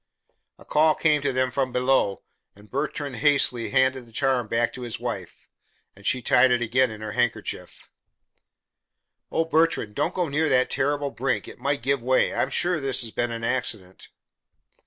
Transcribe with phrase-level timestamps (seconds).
[0.57, 2.23] A call came to them from below,
[2.55, 5.47] and Bertrand hastily handed the charm back to his wife,
[5.95, 7.87] and she tied it again in her handkerchief.
[9.31, 11.47] "Oh, Bertrand, don't go near that terrible brink.
[11.47, 12.33] It might give way.
[12.33, 14.07] I'm sure this has been an accident."